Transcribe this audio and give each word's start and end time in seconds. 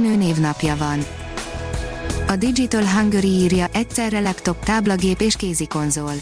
Ernő 0.00 0.16
névnapja 0.16 0.76
van. 0.76 1.04
A 2.28 2.36
Digital 2.36 2.84
Hungary 2.86 3.28
írja 3.28 3.66
egyszerre 3.72 4.20
laptop, 4.20 4.64
táblagép 4.64 5.20
és 5.20 5.36
kézikonzol. 5.36 6.12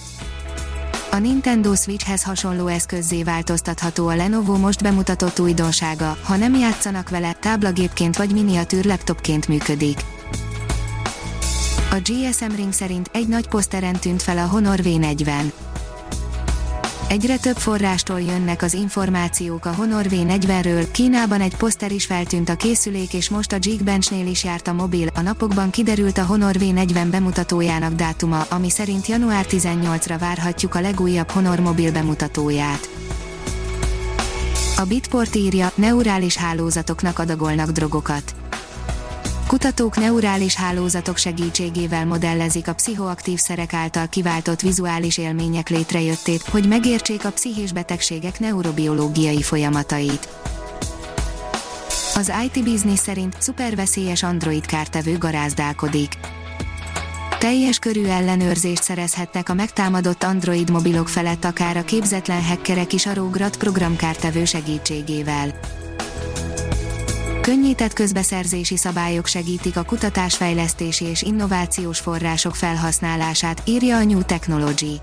A 1.10 1.16
Nintendo 1.18 1.74
Switchhez 1.74 2.22
hasonló 2.22 2.66
eszközzé 2.66 3.22
változtatható 3.22 4.08
a 4.08 4.14
Lenovo 4.14 4.56
most 4.56 4.82
bemutatott 4.82 5.40
újdonsága, 5.40 6.16
ha 6.22 6.36
nem 6.36 6.54
játszanak 6.54 7.08
vele, 7.08 7.32
táblagépként 7.32 8.16
vagy 8.16 8.32
miniatűr 8.32 8.84
laptopként 8.84 9.48
működik. 9.48 10.00
A 11.90 12.00
GSM 12.02 12.54
Ring 12.56 12.72
szerint 12.72 13.10
egy 13.12 13.28
nagy 13.28 13.48
poszteren 13.48 13.96
tűnt 13.96 14.22
fel 14.22 14.38
a 14.38 14.46
Honor 14.46 14.78
V40. 14.82 15.52
Egyre 17.08 17.36
több 17.36 17.56
forrástól 17.56 18.20
jönnek 18.20 18.62
az 18.62 18.74
információk 18.74 19.64
a 19.64 19.74
Honor 19.74 20.04
V40-ről, 20.08 20.86
Kínában 20.92 21.40
egy 21.40 21.56
poszter 21.56 21.92
is 21.92 22.06
feltűnt 22.06 22.48
a 22.48 22.56
készülék 22.56 23.12
és 23.12 23.28
most 23.28 23.52
a 23.52 23.58
Geekbench-nél 23.58 24.26
is 24.26 24.44
járt 24.44 24.68
a 24.68 24.72
mobil, 24.72 25.08
a 25.14 25.20
napokban 25.20 25.70
kiderült 25.70 26.18
a 26.18 26.24
Honor 26.24 26.54
V40 26.58 27.06
bemutatójának 27.10 27.92
dátuma, 27.92 28.46
ami 28.50 28.70
szerint 28.70 29.06
január 29.06 29.46
18-ra 29.48 30.16
várhatjuk 30.18 30.74
a 30.74 30.80
legújabb 30.80 31.30
Honor 31.30 31.60
mobil 31.60 31.92
bemutatóját. 31.92 32.88
A 34.76 34.84
Bitport 34.84 35.34
írja, 35.34 35.72
neurális 35.74 36.36
hálózatoknak 36.36 37.18
adagolnak 37.18 37.70
drogokat. 37.70 38.34
Kutatók 39.48 39.96
neurális 39.96 40.54
hálózatok 40.54 41.16
segítségével 41.16 42.06
modellezik 42.06 42.68
a 42.68 42.74
pszichoaktív 42.74 43.38
szerek 43.38 43.72
által 43.72 44.08
kiváltott 44.08 44.60
vizuális 44.60 45.18
élmények 45.18 45.68
létrejöttét, 45.68 46.42
hogy 46.42 46.68
megértsék 46.68 47.24
a 47.24 47.30
pszichés 47.30 47.72
betegségek 47.72 48.40
neurobiológiai 48.40 49.42
folyamatait. 49.42 50.28
Az 52.14 52.32
IT 52.44 52.64
Business 52.64 52.98
szerint 52.98 53.36
szuperveszélyes 53.38 54.22
Android 54.22 54.66
kártevő 54.66 55.18
garázdálkodik. 55.18 56.12
Teljes 57.38 57.78
körű 57.78 58.04
ellenőrzést 58.06 58.82
szerezhetnek 58.82 59.48
a 59.48 59.54
megtámadott 59.54 60.22
Android 60.22 60.70
mobilok 60.70 61.08
felett 61.08 61.44
akár 61.44 61.76
a 61.76 61.84
képzetlen 61.84 62.42
hackerek 62.42 62.92
is 62.92 63.06
a 63.06 63.14
Rograt 63.14 63.56
programkártevő 63.56 64.44
segítségével 64.44 65.54
Könnyített 67.40 67.92
közbeszerzési 67.92 68.76
szabályok 68.76 69.26
segítik 69.26 69.76
a 69.76 69.82
kutatásfejlesztési 69.82 71.04
és 71.04 71.22
innovációs 71.22 71.98
források 71.98 72.54
felhasználását, 72.54 73.62
írja 73.64 73.96
a 73.96 74.04
New 74.04 74.22
Technology. 74.22 75.00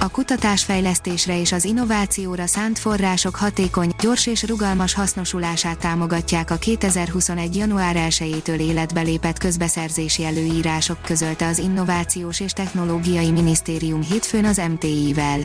A 0.00 0.08
kutatásfejlesztésre 0.08 1.40
és 1.40 1.52
az 1.52 1.64
innovációra 1.64 2.46
szánt 2.46 2.78
források 2.78 3.36
hatékony, 3.36 3.92
gyors 4.00 4.26
és 4.26 4.42
rugalmas 4.42 4.94
hasznosulását 4.94 5.78
támogatják 5.78 6.50
a 6.50 6.56
2021. 6.56 7.56
január 7.56 7.96
1-től 7.98 8.60
életbe 8.60 9.00
lépett 9.00 9.38
közbeszerzési 9.38 10.24
előírások 10.24 11.02
közölte 11.02 11.46
az 11.46 11.58
Innovációs 11.58 12.40
és 12.40 12.52
Technológiai 12.52 13.30
Minisztérium 13.30 14.02
hétfőn 14.02 14.44
az 14.44 14.60
MTI-vel. 14.70 15.40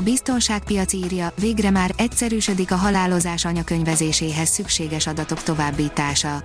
A 0.00 0.02
biztonságpiac 0.02 0.92
írja, 0.92 1.32
végre 1.40 1.70
már 1.70 1.94
egyszerűsödik 1.96 2.72
a 2.72 2.76
halálozás 2.76 3.44
anyakönyvezéséhez 3.44 4.48
szükséges 4.48 5.06
adatok 5.06 5.42
továbbítása. 5.42 6.42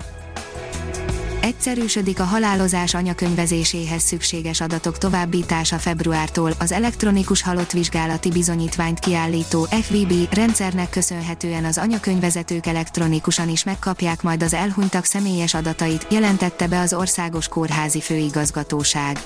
Egyszerűsödik 1.41 2.19
a 2.19 2.23
halálozás 2.23 2.93
anyakönyvezéséhez 2.93 4.01
szükséges 4.01 4.61
adatok 4.61 4.97
továbbítása 4.97 5.77
februártól 5.77 6.51
az 6.59 6.71
elektronikus 6.71 7.41
halott 7.41 7.71
vizsgálati 7.71 8.29
bizonyítványt 8.31 8.99
kiállító 8.99 9.63
FVB 9.63 10.33
rendszernek 10.33 10.89
köszönhetően 10.89 11.65
az 11.65 11.77
anyakönyvezetők 11.77 12.65
elektronikusan 12.65 13.49
is 13.49 13.63
megkapják 13.63 14.21
majd 14.21 14.43
az 14.43 14.53
elhunytak 14.53 15.05
személyes 15.05 15.53
adatait, 15.53 16.07
jelentette 16.09 16.67
be 16.67 16.79
az 16.79 16.93
Országos 16.93 17.47
Kórházi 17.47 18.01
Főigazgatóság. 18.01 19.19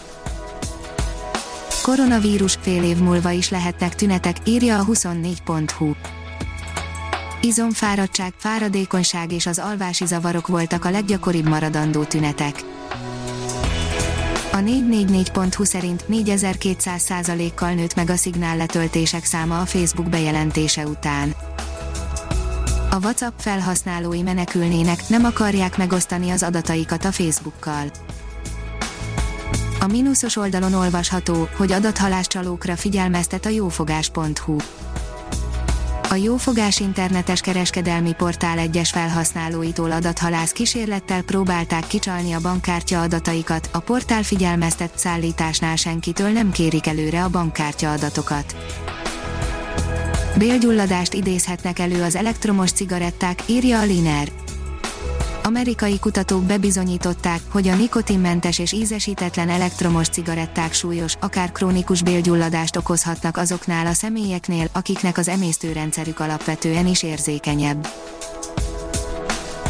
Koronavírus 1.90 2.58
fél 2.62 2.84
év 2.84 2.98
múlva 2.98 3.32
is 3.32 3.50
lehetnek 3.50 3.96
tünetek, 3.96 4.38
írja 4.44 4.80
a 4.80 4.86
24.hu. 4.86 5.92
Izomfáradtság, 7.42 8.34
fáradékonyság 8.38 9.32
és 9.32 9.46
az 9.46 9.60
alvási 9.60 10.06
zavarok 10.06 10.48
voltak 10.48 10.86
a 10.86 10.90
leggyakoribb 10.90 11.48
maradandó 11.48 12.04
tünetek. 12.04 12.64
A 14.52 14.58
444.hu 14.58 15.64
szerint 15.64 16.06
4200% 16.10 17.52
kal 17.56 17.74
nőtt 17.74 17.96
meg 17.96 18.10
a 18.10 18.16
szignál 18.16 18.58
letöltések 18.58 19.26
száma 19.26 19.62
a 19.62 19.66
Facebook 19.66 20.10
bejelentése 20.10 20.86
után. 20.88 21.36
A 22.90 22.98
WhatsApp 23.02 23.40
felhasználói 23.40 24.22
menekülnének, 24.22 25.08
nem 25.08 25.26
akarják 25.26 25.78
megosztani 25.78 26.30
az 26.30 26.44
adataikat 26.44 27.06
a 27.06 27.12
Facebookkal. 27.12 27.92
A 29.81 29.88
mínuszos 29.88 30.35
oldalon 30.35 30.73
olvasható, 30.73 31.47
hogy 31.57 31.72
adathaláscsalókra 31.72 32.75
figyelmeztet 32.75 33.45
a 33.45 33.50
jófogás.hu. 33.50 34.56
A 36.09 36.16
Jófogás 36.16 36.79
internetes 36.79 37.41
kereskedelmi 37.41 38.13
portál 38.13 38.57
egyes 38.57 38.90
felhasználóitól 38.90 39.91
adathalász 39.91 40.51
kísérlettel 40.51 41.22
próbálták 41.22 41.88
kicsalni 41.88 42.34
a 42.34 42.40
bankkártya 42.40 43.01
adataikat, 43.01 43.69
a 43.73 43.79
portál 43.79 44.23
figyelmeztet 44.23 44.91
szállításnál 44.95 45.75
senkitől 45.75 46.29
nem 46.29 46.51
kérik 46.51 46.88
előre 46.88 47.23
a 47.23 47.29
bankkártya 47.29 47.91
adatokat. 47.91 48.56
Bélgyulladást 50.38 51.13
idézhetnek 51.13 51.79
elő 51.79 52.03
az 52.03 52.16
elektromos 52.16 52.72
cigaretták, 52.72 53.44
írja 53.46 53.79
a 53.79 53.84
Liner 53.84 54.31
amerikai 55.50 56.00
kutatók 56.00 56.44
bebizonyították, 56.44 57.42
hogy 57.52 57.68
a 57.68 57.76
nikotinmentes 57.76 58.60
és 58.60 58.72
ízesítetlen 58.72 59.50
elektromos 59.50 60.08
cigaretták 60.08 60.74
súlyos, 60.74 61.16
akár 61.20 61.52
krónikus 61.52 62.02
bélgyulladást 62.02 62.76
okozhatnak 62.76 63.38
azoknál 63.38 63.86
a 63.88 63.94
személyeknél, 63.94 64.68
akiknek 64.72 65.18
az 65.18 65.28
emésztőrendszerük 65.28 66.20
alapvetően 66.20 66.88
is 66.88 67.04
érzékenyebb. 67.04 67.88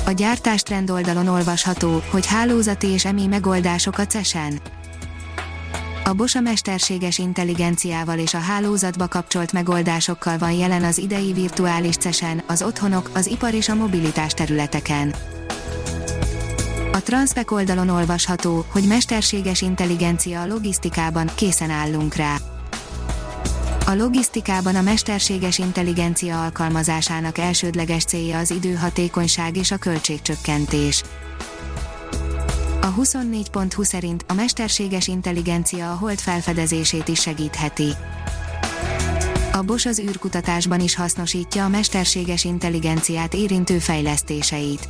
A 0.05 0.11
gyártástrend 0.11 0.89
oldalon 0.89 1.27
olvasható, 1.27 2.01
hogy 2.11 2.25
hálózati 2.25 2.87
és 2.87 3.05
emi 3.05 3.27
megoldások 3.27 3.97
a 3.97 4.05
CESEN. 4.05 4.61
A 6.03 6.13
Bosa 6.13 6.39
mesterséges 6.39 7.17
intelligenciával 7.17 8.17
és 8.17 8.33
a 8.33 8.39
hálózatba 8.39 9.07
kapcsolt 9.07 9.53
megoldásokkal 9.53 10.37
van 10.37 10.51
jelen 10.51 10.83
az 10.83 10.97
idei 10.97 11.33
virtuális 11.33 11.95
CESEN, 11.95 12.43
az 12.47 12.61
otthonok, 12.61 13.09
az 13.13 13.27
ipar 13.27 13.53
és 13.53 13.69
a 13.69 13.75
mobilitás 13.75 14.33
területeken. 14.33 15.15
A 16.91 17.01
Transpec 17.01 17.51
oldalon 17.51 17.89
olvasható, 17.89 18.65
hogy 18.71 18.83
mesterséges 18.83 19.61
intelligencia 19.61 20.41
a 20.41 20.47
logisztikában, 20.47 21.29
készen 21.35 21.69
állunk 21.69 22.15
rá. 22.15 22.35
A 23.85 23.93
logisztikában 23.93 24.75
a 24.75 24.81
mesterséges 24.81 25.57
intelligencia 25.57 26.43
alkalmazásának 26.43 27.37
elsődleges 27.37 28.03
célja 28.03 28.37
az 28.37 28.51
időhatékonyság 28.51 29.57
és 29.57 29.71
a 29.71 29.77
költségcsökkentés. 29.77 31.03
A 32.81 32.93
24.20 32.93 33.83
szerint 33.83 34.25
a 34.27 34.33
mesterséges 34.33 35.07
intelligencia 35.07 35.91
a 35.91 35.95
hold 35.95 36.19
felfedezését 36.19 37.07
is 37.07 37.19
segítheti. 37.19 37.89
A 39.53 39.61
Bosch 39.61 39.87
az 39.87 39.99
űrkutatásban 39.99 40.79
is 40.79 40.95
hasznosítja 40.95 41.65
a 41.65 41.69
mesterséges 41.69 42.43
intelligenciát 42.43 43.33
érintő 43.33 43.79
fejlesztéseit. 43.79 44.89